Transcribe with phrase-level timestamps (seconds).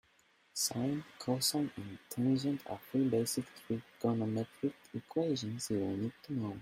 [0.61, 6.57] Sine, cosine and tangent are three basic trigonometric equations you'll need to know.